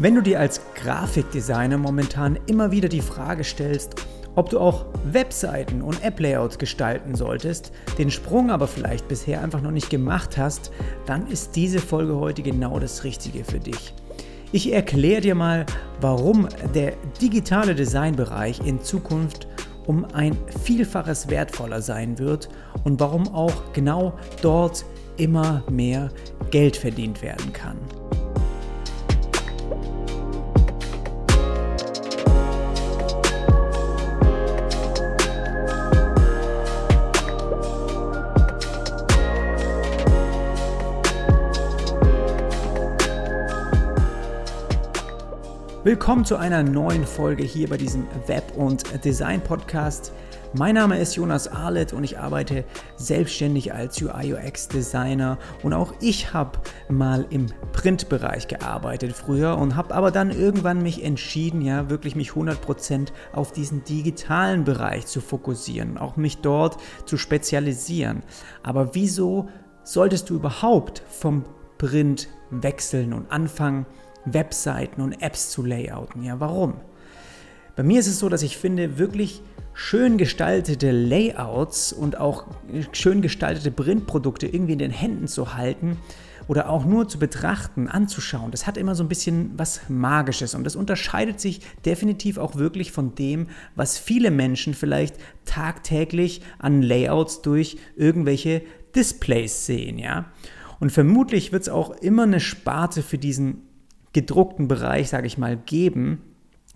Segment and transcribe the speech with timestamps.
[0.00, 3.96] Wenn du dir als Grafikdesigner momentan immer wieder die Frage stellst,
[4.36, 9.72] ob du auch Webseiten und App-Layouts gestalten solltest, den Sprung aber vielleicht bisher einfach noch
[9.72, 10.70] nicht gemacht hast,
[11.06, 13.92] dann ist diese Folge heute genau das Richtige für dich.
[14.52, 15.66] Ich erkläre dir mal,
[16.00, 19.48] warum der digitale Designbereich in Zukunft
[19.88, 22.48] um ein Vielfaches wertvoller sein wird
[22.84, 24.84] und warum auch genau dort
[25.16, 26.10] immer mehr
[26.52, 27.78] Geld verdient werden kann.
[45.88, 50.12] Willkommen zu einer neuen Folge hier bei diesem Web- und Design-Podcast.
[50.52, 52.66] Mein Name ist Jonas Arlett und ich arbeite
[52.98, 56.58] selbstständig als UI-UX-Designer und auch ich habe
[56.90, 62.32] mal im Printbereich gearbeitet früher und habe aber dann irgendwann mich entschieden, ja, wirklich mich
[62.32, 68.24] 100% auf diesen digitalen Bereich zu fokussieren, auch mich dort zu spezialisieren.
[68.62, 69.48] Aber wieso
[69.84, 71.46] solltest du überhaupt vom
[71.78, 73.86] Print wechseln und anfangen,
[74.34, 76.22] Webseiten und Apps zu layouten.
[76.22, 76.74] Ja, warum?
[77.76, 82.46] Bei mir ist es so, dass ich finde, wirklich schön gestaltete Layouts und auch
[82.92, 85.96] schön gestaltete Printprodukte irgendwie in den Händen zu halten
[86.48, 90.64] oder auch nur zu betrachten, anzuschauen, das hat immer so ein bisschen was Magisches und
[90.64, 97.42] das unterscheidet sich definitiv auch wirklich von dem, was viele Menschen vielleicht tagtäglich an Layouts
[97.42, 98.62] durch irgendwelche
[98.96, 100.32] Displays sehen, ja.
[100.80, 103.62] Und vermutlich wird es auch immer eine Sparte für diesen
[104.12, 106.22] gedruckten Bereich, sage ich mal, geben,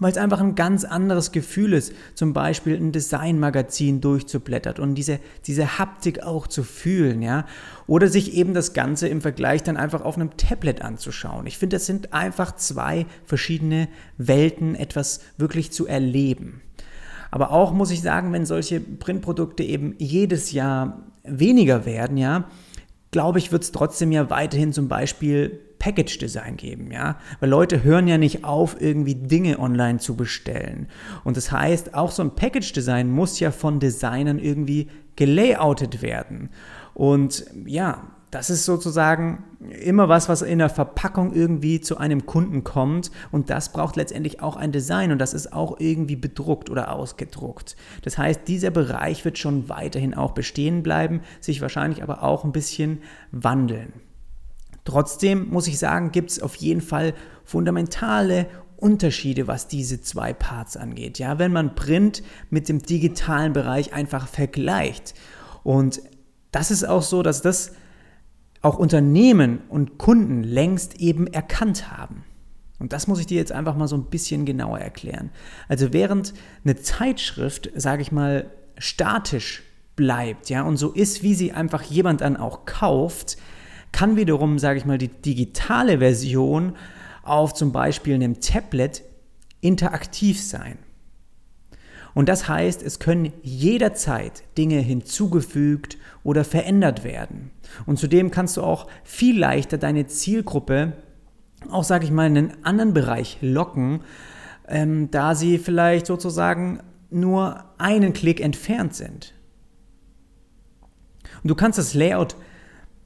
[0.00, 5.20] weil es einfach ein ganz anderes Gefühl ist, zum Beispiel ein Designmagazin durchzublättern und diese,
[5.46, 7.46] diese Haptik auch zu fühlen, ja,
[7.86, 11.46] oder sich eben das Ganze im Vergleich dann einfach auf einem Tablet anzuschauen.
[11.46, 13.88] Ich finde, das sind einfach zwei verschiedene
[14.18, 16.60] Welten, etwas wirklich zu erleben.
[17.30, 22.48] Aber auch muss ich sagen, wenn solche Printprodukte eben jedes Jahr weniger werden, ja,
[23.10, 27.84] glaube ich, wird es trotzdem ja weiterhin zum Beispiel Package Design geben, ja, weil Leute
[27.84, 30.86] hören ja nicht auf, irgendwie Dinge online zu bestellen.
[31.24, 36.48] Und das heißt, auch so ein Package Design muss ja von Designern irgendwie gelayoutet werden.
[36.94, 39.44] Und ja, das ist sozusagen
[39.82, 44.40] immer was, was in der Verpackung irgendwie zu einem Kunden kommt und das braucht letztendlich
[44.40, 47.76] auch ein Design und das ist auch irgendwie bedruckt oder ausgedruckt.
[48.00, 52.52] Das heißt, dieser Bereich wird schon weiterhin auch bestehen bleiben, sich wahrscheinlich aber auch ein
[52.52, 53.02] bisschen
[53.32, 53.92] wandeln.
[54.84, 57.14] Trotzdem muss ich sagen, gibt es auf jeden Fall
[57.44, 58.46] fundamentale
[58.76, 61.18] Unterschiede, was diese zwei Parts angeht.
[61.18, 65.14] Ja, wenn man Print mit dem digitalen Bereich einfach vergleicht.
[65.62, 66.02] Und
[66.52, 67.72] das ist auch so, dass das
[68.60, 72.24] auch Unternehmen und Kunden längst eben erkannt haben.
[72.78, 75.30] Und das muss ich dir jetzt einfach mal so ein bisschen genauer erklären.
[75.68, 76.34] Also während
[76.64, 79.62] eine Zeitschrift, sage ich mal, statisch
[79.96, 83.36] bleibt, ja, und so ist, wie sie einfach jemand dann auch kauft,
[83.94, 86.74] kann wiederum, sage ich mal, die digitale Version
[87.22, 89.02] auf zum Beispiel einem Tablet
[89.60, 90.78] interaktiv sein.
[92.12, 97.52] Und das heißt, es können jederzeit Dinge hinzugefügt oder verändert werden.
[97.86, 100.94] Und zudem kannst du auch viel leichter deine Zielgruppe,
[101.70, 104.00] auch sage ich mal, in einen anderen Bereich locken,
[104.68, 106.80] ähm, da sie vielleicht sozusagen
[107.10, 109.34] nur einen Klick entfernt sind.
[111.42, 112.34] Und du kannst das Layout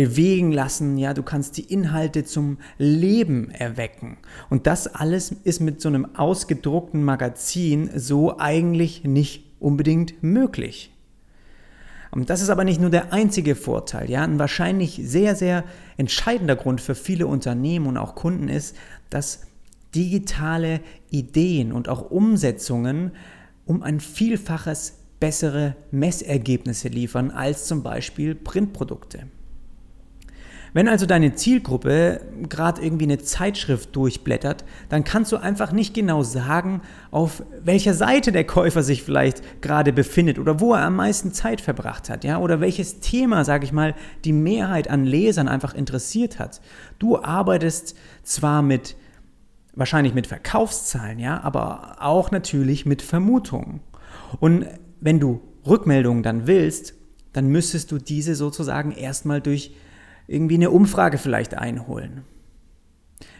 [0.00, 4.16] bewegen lassen, ja, du kannst die Inhalte zum Leben erwecken.
[4.48, 10.90] Und das alles ist mit so einem ausgedruckten Magazin so eigentlich nicht unbedingt möglich.
[12.12, 15.64] Und das ist aber nicht nur der einzige Vorteil, ja, ein wahrscheinlich sehr, sehr
[15.98, 18.74] entscheidender Grund für viele Unternehmen und auch Kunden ist,
[19.10, 19.42] dass
[19.94, 20.80] digitale
[21.10, 23.10] Ideen und auch Umsetzungen
[23.66, 29.26] um ein Vielfaches bessere Messergebnisse liefern als zum Beispiel Printprodukte.
[30.72, 36.22] Wenn also deine Zielgruppe gerade irgendwie eine Zeitschrift durchblättert, dann kannst du einfach nicht genau
[36.22, 41.32] sagen, auf welcher Seite der Käufer sich vielleicht gerade befindet oder wo er am meisten
[41.32, 43.94] Zeit verbracht hat, ja, oder welches Thema, sage ich mal,
[44.24, 46.60] die Mehrheit an Lesern einfach interessiert hat.
[46.98, 48.96] Du arbeitest zwar mit
[49.74, 53.80] wahrscheinlich mit Verkaufszahlen, ja, aber auch natürlich mit Vermutungen.
[54.38, 54.66] Und
[55.00, 56.94] wenn du Rückmeldungen dann willst,
[57.32, 59.74] dann müsstest du diese sozusagen erstmal durch
[60.30, 62.22] irgendwie eine Umfrage vielleicht einholen.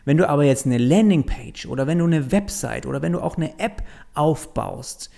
[0.05, 3.37] Wenn du aber jetzt eine Landingpage oder wenn du eine Website oder wenn du auch
[3.37, 3.83] eine App
[4.15, 5.11] aufbaust,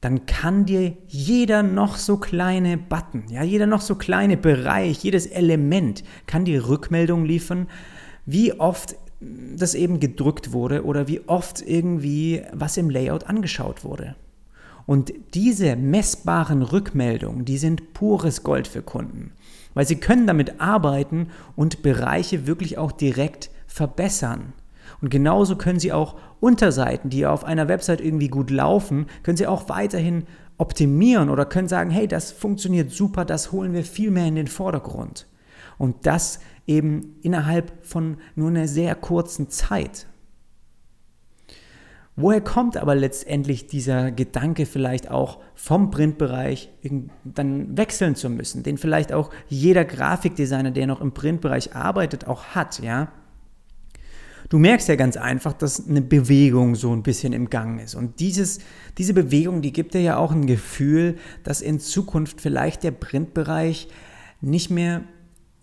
[0.00, 5.26] dann kann dir jeder noch so kleine Button, ja, jeder noch so kleine Bereich, jedes
[5.26, 7.68] Element kann dir Rückmeldung liefern,
[8.24, 14.14] wie oft das eben gedrückt wurde oder wie oft irgendwie was im Layout angeschaut wurde.
[14.86, 19.32] Und diese messbaren Rückmeldungen, die sind pures Gold für Kunden,
[19.74, 24.52] weil sie können damit arbeiten und Bereiche wirklich auch direkt verbessern.
[25.00, 29.46] Und genauso können sie auch Unterseiten, die auf einer Website irgendwie gut laufen, können sie
[29.46, 30.24] auch weiterhin
[30.58, 34.46] optimieren oder können sagen, hey, das funktioniert super, das holen wir viel mehr in den
[34.46, 35.26] Vordergrund.
[35.78, 40.06] Und das eben innerhalb von nur einer sehr kurzen Zeit.
[42.14, 46.70] Woher kommt aber letztendlich dieser Gedanke vielleicht auch vom Printbereich
[47.24, 52.44] dann wechseln zu müssen, den vielleicht auch jeder Grafikdesigner, der noch im Printbereich arbeitet, auch
[52.54, 53.08] hat, ja?
[54.50, 57.94] Du merkst ja ganz einfach, dass eine Bewegung so ein bisschen im Gang ist.
[57.94, 58.58] Und dieses,
[58.98, 63.88] diese Bewegung, die gibt dir ja auch ein Gefühl, dass in Zukunft vielleicht der Printbereich
[64.42, 65.04] nicht mehr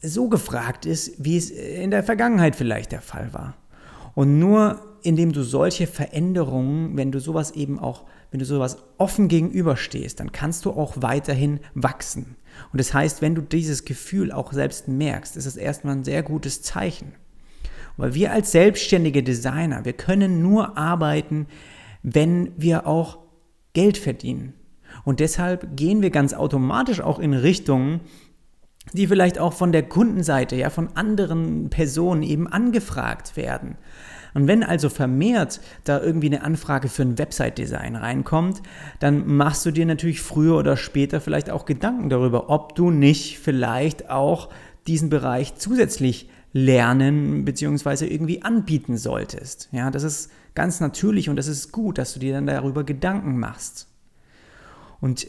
[0.02, 3.58] so gefragt ist, wie es in der Vergangenheit vielleicht der Fall war.
[4.16, 9.28] Und nur indem du solche Veränderungen, wenn du sowas eben auch, wenn du sowas offen
[9.28, 12.36] gegenüberstehst, dann kannst du auch weiterhin wachsen.
[12.72, 16.24] Und das heißt, wenn du dieses Gefühl auch selbst merkst, ist es erstmal ein sehr
[16.24, 17.14] gutes Zeichen.
[17.98, 21.48] Weil wir als selbstständige Designer, wir können nur arbeiten,
[22.02, 23.20] wenn wir auch
[23.74, 24.54] Geld verdienen.
[25.04, 28.02] Und deshalb gehen wir ganz automatisch auch in Richtungen,
[28.94, 33.78] die vielleicht auch von der Kundenseite, ja, von anderen Personen eben angefragt werden.
[34.34, 38.62] Und wenn also vermehrt da irgendwie eine Anfrage für ein Website-Design reinkommt,
[39.00, 43.40] dann machst du dir natürlich früher oder später vielleicht auch Gedanken darüber, ob du nicht
[43.40, 44.50] vielleicht auch
[44.88, 48.08] diesen Bereich zusätzlich lernen bzw.
[48.08, 49.70] irgendwie anbieten solltest.
[49.72, 53.38] Ja, das ist ganz natürlich und das ist gut, dass du dir dann darüber Gedanken
[53.38, 53.88] machst.
[55.00, 55.28] Und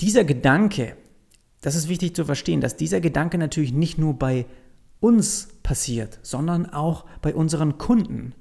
[0.00, 0.96] dieser Gedanke,
[1.60, 4.46] das ist wichtig zu verstehen, dass dieser Gedanke natürlich nicht nur bei
[5.06, 8.34] uns passiert, sondern auch bei unseren Kunden.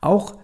[0.00, 0.36] Auch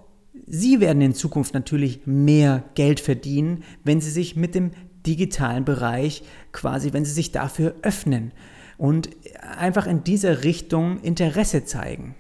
[0.49, 4.73] sie werden in Zukunft natürlich mehr Geld verdienen, wenn sie sich mit dem
[5.07, 8.33] digitalen Bereich quasi, wenn sie sich dafür öffnen
[8.79, 12.17] und einfach in dieser Richtung Interesse zeigen.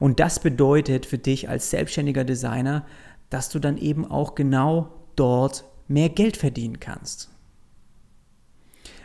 [0.00, 2.84] Und das bedeutet für dich als selbstständiger Designer,
[3.30, 7.30] dass du dann eben auch genau dort mehr Geld verdienen kannst.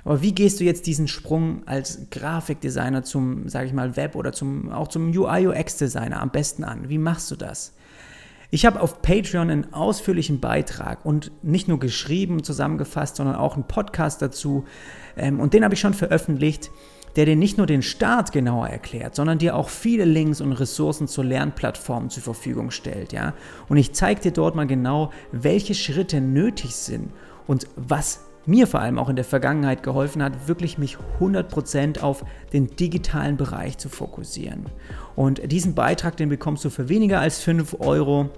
[0.10, 4.34] Aber wie gehst du jetzt diesen Sprung als Grafikdesigner zum, sage ich mal, Web oder
[4.34, 6.90] zum, auch zum UI-UX-Designer am besten an?
[6.90, 7.76] Wie machst du das?
[8.50, 13.66] Ich habe auf Patreon einen ausführlichen Beitrag und nicht nur geschrieben, zusammengefasst, sondern auch einen
[13.66, 14.66] Podcast dazu.
[15.16, 16.72] Ähm, und den habe ich schon veröffentlicht,
[17.16, 21.08] der dir nicht nur den Start genauer erklärt, sondern dir auch viele Links und Ressourcen
[21.08, 23.14] zur Lernplattform zur Verfügung stellt.
[23.14, 23.36] Ja?
[23.68, 27.12] Und ich zeige dir dort mal genau, welche Schritte nötig sind
[27.46, 32.26] und was mir vor allem auch in der Vergangenheit geholfen hat, wirklich mich 100% auf
[32.54, 34.66] den digitalen Bereich zu fokussieren.
[35.16, 38.30] Und diesen Beitrag, den bekommst du für weniger als 5 Euro.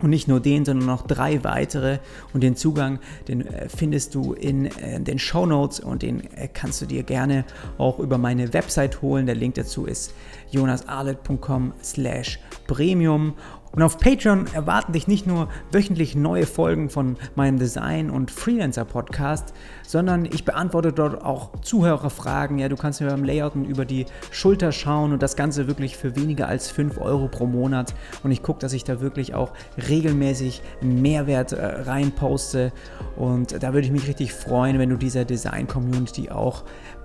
[0.00, 1.98] Und nicht nur den, sondern noch drei weitere.
[2.32, 6.46] Und den Zugang, den äh, findest du in äh, den Show Notes und den äh,
[6.46, 7.44] kannst du dir gerne
[7.78, 9.26] auch über meine Website holen.
[9.26, 10.14] Der Link dazu ist
[10.52, 13.34] jonasarlet.com slash premium.
[13.72, 19.54] Und auf Patreon erwarten dich nicht nur wöchentlich neue Folgen von meinem Design- und Freelancer-Podcast,
[19.86, 22.58] sondern ich beantworte dort auch Zuhörerfragen.
[22.58, 26.16] Ja, du kannst mir beim Layouten über die Schulter schauen und das Ganze wirklich für
[26.16, 27.94] weniger als 5 Euro pro Monat.
[28.22, 29.52] Und ich gucke, dass ich da wirklich auch
[29.88, 32.72] regelmäßig Mehrwert äh, reinposte.
[33.16, 36.64] Und da würde ich mich richtig freuen, wenn du dieser Design-Community auch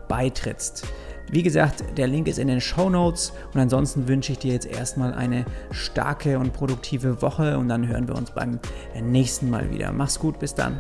[0.09, 0.85] beitrittst.
[1.29, 4.65] Wie gesagt, der Link ist in den Show Notes und ansonsten wünsche ich dir jetzt
[4.65, 8.59] erstmal eine starke und produktive Woche und dann hören wir uns beim
[9.01, 9.91] nächsten Mal wieder.
[9.91, 10.79] Mach's gut, bis dann.